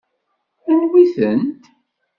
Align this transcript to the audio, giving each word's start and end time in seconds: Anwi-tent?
Anwi-tent? 0.71 1.59